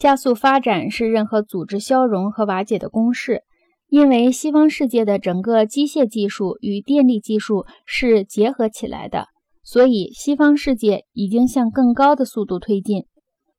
[0.00, 3.42] 加速发展是任何组织消融和瓦解的公式。
[3.86, 9.26] 因为西方世界的整个机械技术与电力技术是结合起来的，
[9.62, 13.04] 所以西方世界已经向更高的速度推进。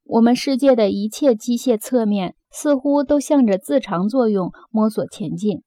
[0.05, 5.61] 我们世界的一切机械侧面似乎都向着自偿作用摸索前进。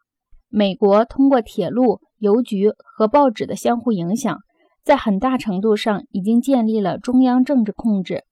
[0.48, 4.38] 美国通过铁路、邮局和报纸的相互影响，
[4.82, 8.24] 在很大程度上已经建立了中央政治控制。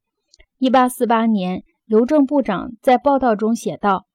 [0.59, 1.63] 一八四八年，
[1.93, 4.07] 邮政部长在报道中写道。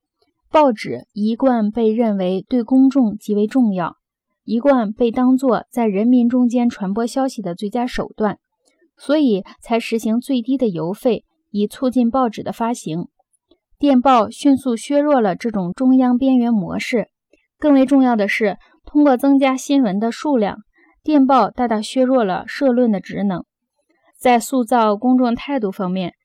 [0.49, 3.97] 报纸一贯被认为对公众极为重要，
[4.43, 8.39] 一贯被当作在人民中间传播消息的最佳手段，
[8.97, 13.09] 所以才实行最低的邮费，以促进报纸的发行。
[13.77, 17.09] 电报迅速削弱了这种中央边缘模式。
[17.59, 20.61] 更为重要的是，通过增加新闻的数量，
[21.03, 23.43] 电报大大削弱了社论的职能。
[24.17, 26.15] 在塑造公众态度方面，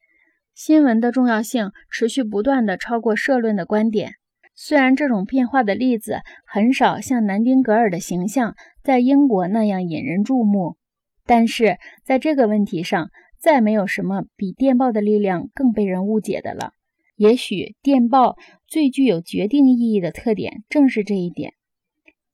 [0.55, 4.15] 新闻的重要性持续不断地超过社论的观点。
[4.55, 8.55] 虽然这种变化的例子很少像南丁格尔的形象
[8.85, 10.77] 在英国那样引人注目，
[11.25, 13.09] 但是在这个问题上，
[13.41, 16.73] 再没有什么比电报的力量更被人误解的了。
[17.17, 21.55] 也许电报最具有决定意义的特点正是这一点。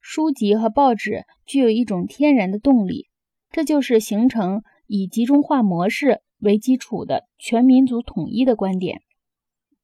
[0.00, 3.06] 书籍和报纸具有一种天然的动力，
[3.52, 6.20] 这就是形成以集中化模式。
[6.40, 9.02] 为基础的全民族统一的观点，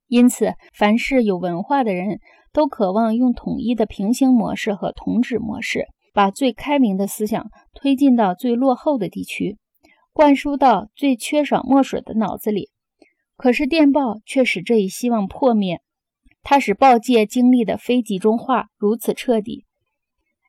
[0.06, 2.20] 因此，凡是有文化的人
[2.52, 9.58] 都渴望用统一的平行模式和同质模式，把最开明的思想推进到最落后的地区，
[10.12, 12.70] 灌输到最缺少墨水的脑子里。
[13.36, 15.80] 可是，电报却使这一希望破灭。
[16.46, 19.64] 它使报界经历的非集中化如此彻底，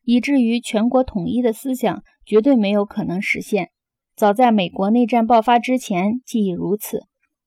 [0.03, 3.71] 以至于全国统一的思想绝对没有可能实现。
[4.15, 7.01] 早在美国内战爆发之前，即已如此。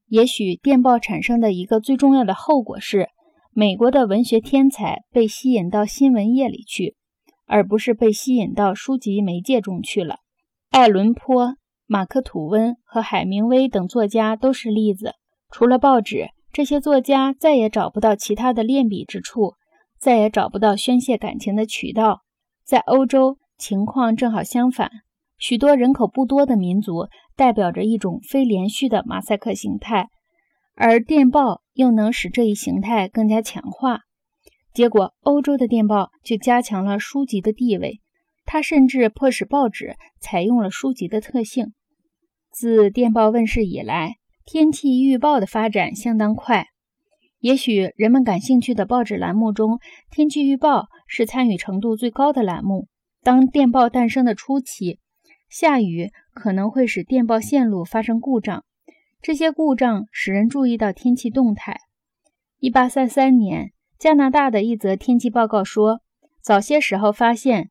[0.07, 3.09] 也许电报产生的一个最重要的后果是，
[3.53, 6.97] 美国的文学天才被吸引到新闻业里去，
[7.47, 10.17] 而不是被吸引到书籍媒介中去了。
[10.71, 15.15] 艾伦坡、马克吐温和海明威等作家都是例子。
[15.51, 19.55] 除了报纸，这些作家再也找不到其他的练笔之处，
[19.99, 22.21] 再也找不到宣泄感情的渠道。
[22.63, 24.91] 在欧洲，情况正好相反。
[25.39, 30.09] 许多人口不多的民族代表着一种非连续的马赛克形态，
[30.75, 34.01] 而电报又能使这一形态更加强化。
[34.75, 38.01] 结果，欧洲的电报就加强了书籍的地位，
[38.45, 41.73] 它甚至迫使报纸采用了书籍的特性。
[42.53, 46.67] 自电报问世以来，天气预报的发展相当快。
[47.41, 49.79] 也许人们感兴趣的报纸栏目中，
[50.11, 52.89] 天气预报是参与程度最高的栏目。
[53.23, 54.99] 当电报诞生的初期，
[55.49, 58.65] 下雨可能会使电报线路发生故障，
[59.23, 61.81] 这些故障使人注意到天气动态。
[62.59, 66.01] 一八三三年，加拿大的一则天气报告说，
[66.43, 67.71] 早些时候发现，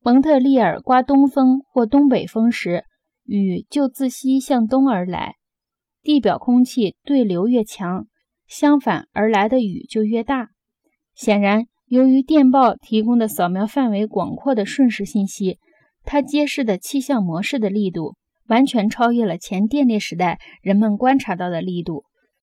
[0.00, 2.84] 蒙特利尔刮东风或东北风时，
[3.24, 5.34] 雨就自西向东而来，
[6.02, 8.06] 地表空气对流越强，
[8.46, 10.48] 相反而来的雨就越大。
[11.14, 15.58] 显然，由于电报提供的扫描范围广阔的瞬时信息。
[16.04, 18.16] 它揭示的气象模式的力度，
[18.48, 22.04] 完全超越了前电力时代人们观察到的力度。